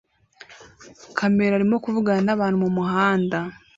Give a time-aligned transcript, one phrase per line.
[1.17, 3.39] Kamera arimo kuvugana nabantu mumuhanda